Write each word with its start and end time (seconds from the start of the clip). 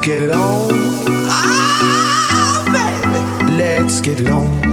Get 0.00 0.22
it 0.22 0.30
on. 0.30 0.70
Ah, 1.28 2.64
baby. 2.72 3.56
Let's 3.56 4.00
get 4.00 4.20
it 4.20 4.28
on. 4.28 4.69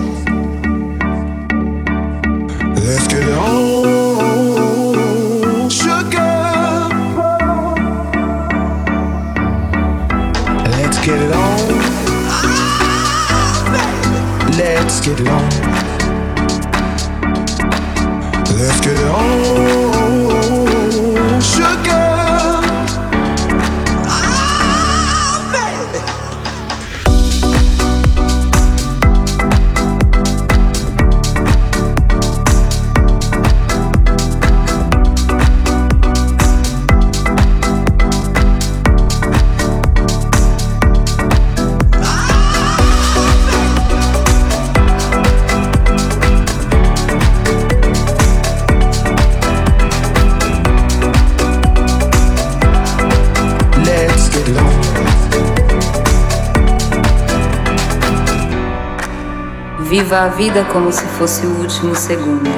Viva 60.08 60.22
a 60.22 60.28
vida 60.30 60.64
como 60.72 60.90
se 60.90 61.04
fosse 61.04 61.46
o 61.46 61.60
último 61.60 61.94
segundo. 61.94 62.50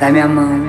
Dá-me 0.00 0.22
a 0.22 0.26
mão. 0.26 0.64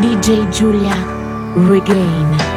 DJ 0.00 0.48
Julia 0.50 0.94
Regain. 1.68 2.49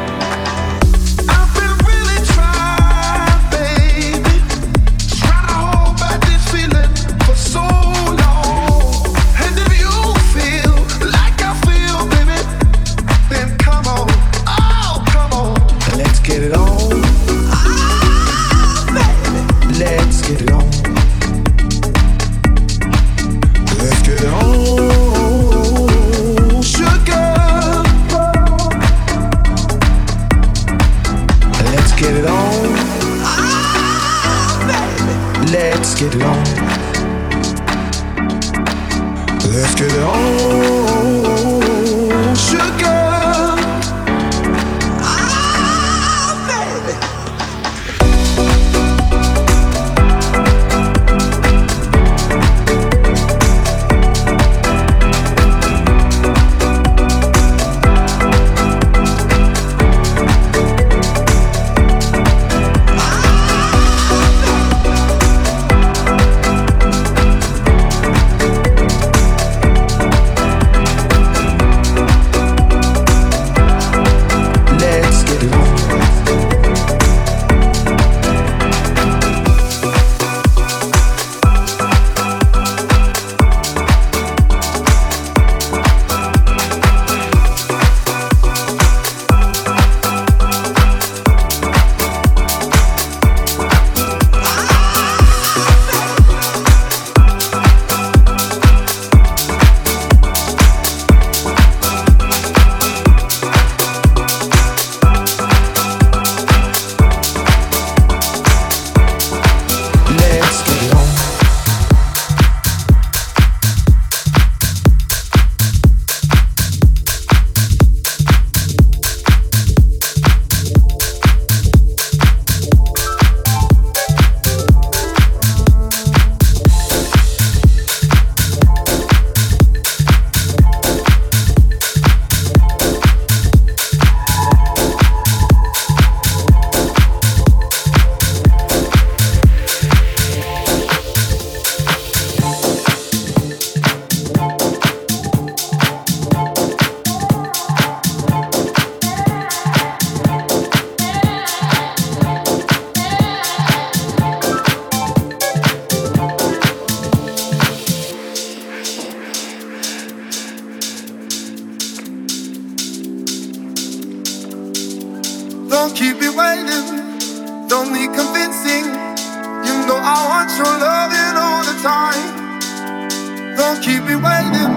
Don't 173.56 173.82
keep 173.82 174.02
me 174.04 174.16
waiting. 174.16 174.72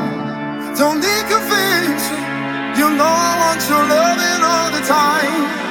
Don't 0.78 1.00
need 1.00 1.26
convincing. 1.34 2.24
You 2.80 2.90
know 2.98 3.10
I 3.10 3.32
want 3.42 3.62
your 3.70 3.84
loving 3.94 4.44
all 4.44 4.72
the 4.72 4.84
time. 4.88 5.67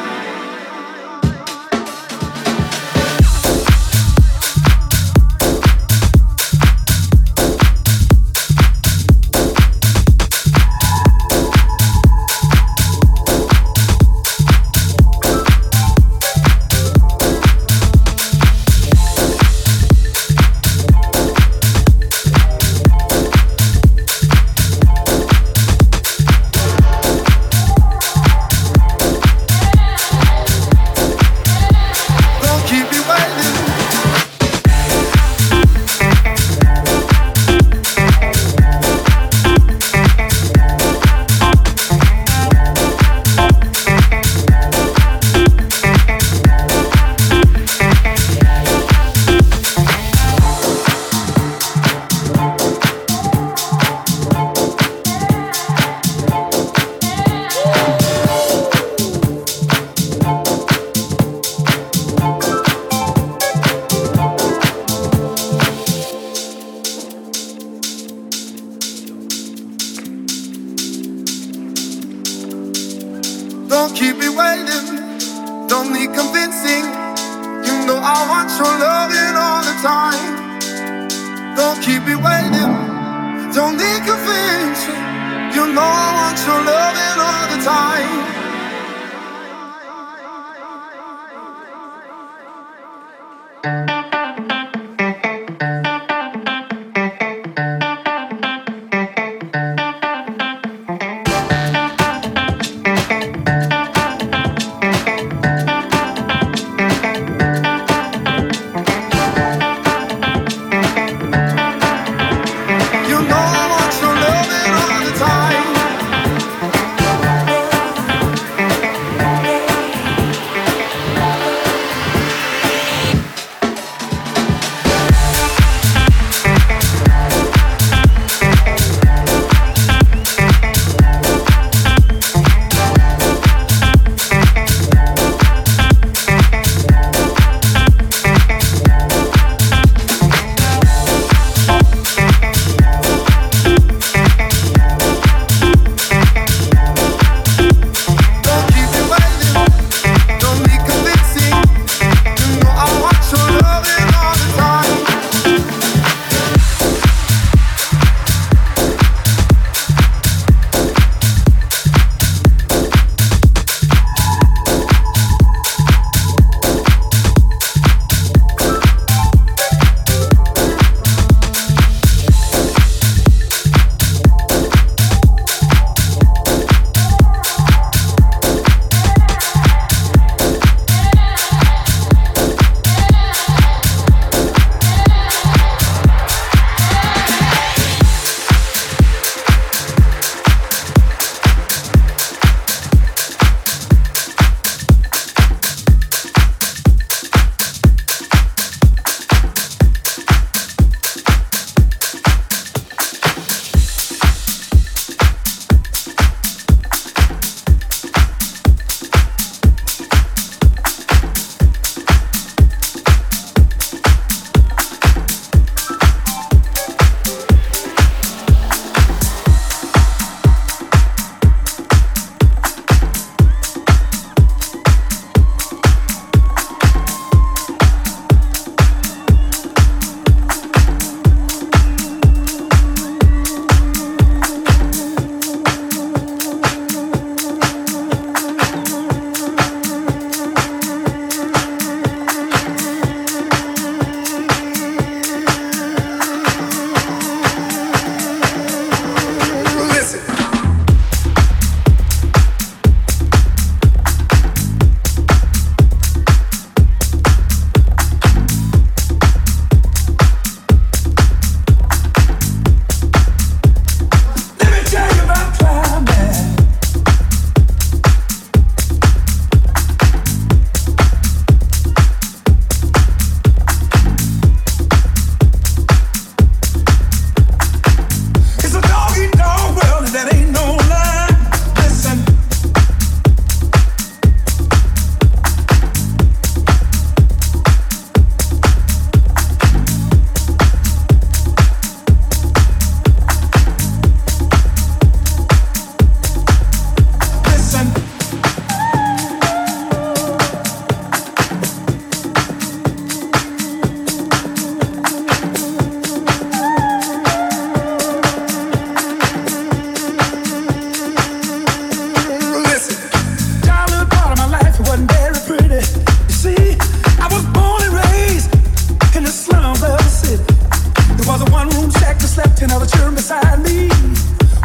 slept 322.37 322.61
in 322.61 322.71
other 322.71 322.85
chair 322.85 323.11
beside 323.11 323.59
me. 323.61 323.89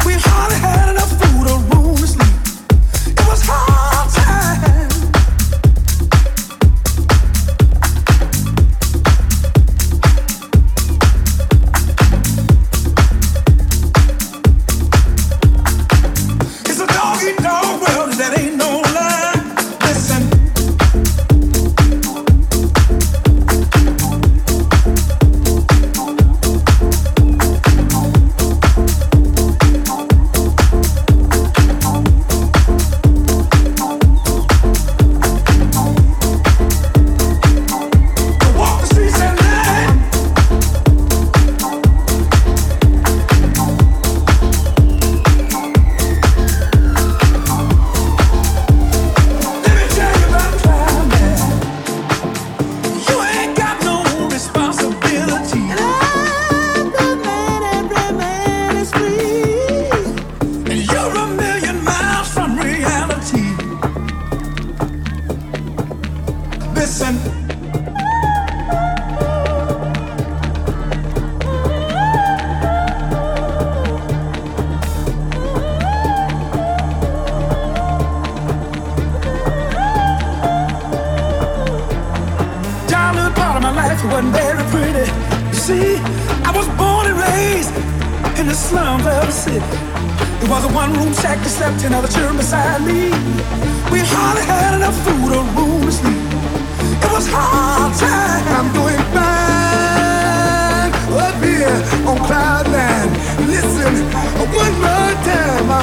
We 0.04 0.12
hardly 0.18 0.58
had 0.58 0.90
enough 0.90 1.10
food 1.18 1.46
around. 1.46 1.71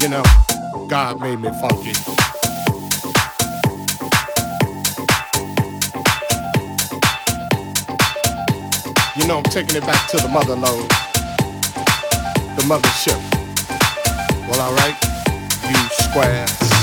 You 0.00 0.10
know, 0.10 0.22
God 0.86 1.20
made 1.20 1.40
me 1.40 1.50
funky. 1.60 1.92
You 9.16 9.26
know, 9.26 9.38
I'm 9.38 9.42
taking 9.44 9.74
it 9.74 9.82
back 9.82 10.08
to 10.10 10.16
the 10.18 10.28
motherlode, 10.28 10.88
the 12.54 12.62
mothership. 12.62 13.18
Well, 14.48 14.60
alright, 14.60 14.96
you 15.68 15.88
squares. 16.04 16.73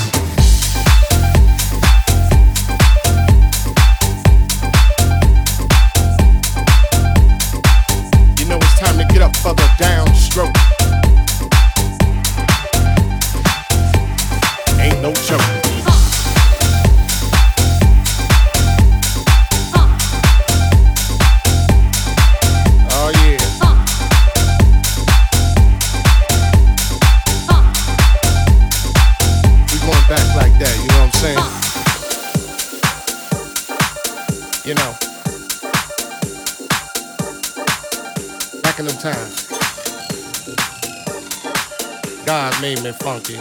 Made 42.76 42.96
funky. 42.96 43.38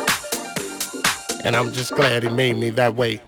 And 1.44 1.56
I'm 1.56 1.72
just 1.72 1.94
glad 1.96 2.24
he 2.24 2.30
made 2.30 2.58
me 2.58 2.70
that 2.72 2.96
way. 2.96 3.22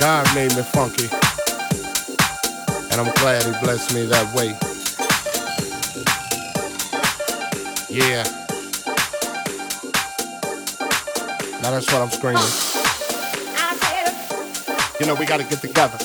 God 0.00 0.34
made 0.34 0.56
me 0.56 0.62
funky. 0.62 1.10
And 2.90 2.98
I'm 2.98 3.12
glad 3.16 3.42
he 3.44 3.52
blessed 3.62 3.92
me 3.92 4.06
that 4.06 4.34
way. 4.34 4.56
Yeah. 7.90 8.22
Now 11.60 11.72
that's 11.72 11.86
what 11.92 12.00
I'm 12.00 12.08
screaming. 12.08 12.40
You 14.98 15.06
know, 15.06 15.14
we 15.16 15.26
gotta 15.26 15.44
get 15.44 15.60
together. 15.60 15.98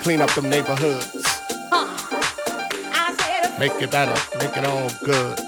Clean 0.00 0.20
up 0.20 0.34
them 0.34 0.50
neighborhoods. 0.50 1.14
Make 3.60 3.80
it 3.80 3.92
better, 3.92 4.20
make 4.40 4.56
it 4.56 4.64
all 4.64 4.90
good. 5.04 5.38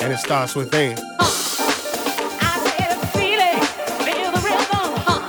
And 0.00 0.12
it 0.12 0.18
starts 0.18 0.54
within. 0.54 1.13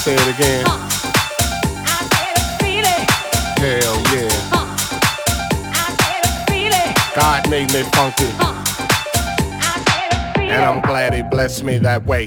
say 0.00 0.14
it 0.14 0.34
again? 0.34 0.64
Hell 3.60 3.96
yeah. 4.14 4.32
God 7.14 7.50
made 7.50 7.70
me 7.74 7.82
funky. 7.92 8.24
And 10.40 10.64
I'm 10.64 10.80
glad 10.80 11.12
he 11.12 11.22
blessed 11.22 11.64
me 11.64 11.76
that 11.78 12.06
way. 12.06 12.26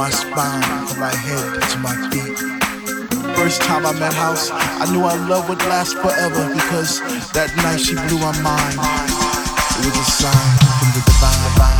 my 0.00 0.08
spine 0.08 0.86
from 0.86 0.98
my 0.98 1.14
head 1.14 1.60
to 1.70 1.78
my 1.80 1.94
feet. 2.08 2.38
First 3.36 3.60
time 3.60 3.84
I 3.84 3.92
met 4.00 4.14
House, 4.14 4.48
I 4.50 4.90
knew 4.90 5.04
our 5.04 5.18
love 5.28 5.46
would 5.50 5.60
last 5.68 5.92
forever 5.98 6.48
because 6.54 7.00
that 7.36 7.52
night 7.56 7.80
she 7.80 7.92
blew 8.08 8.18
my 8.18 8.32
mind. 8.40 8.78
It 9.76 9.84
was 9.84 10.08
a 10.08 10.10
sign 10.10 10.56
from 10.78 10.88
the 10.96 11.02
divine. 11.04 11.79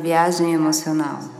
viagem 0.00 0.52
emocional. 0.52 1.39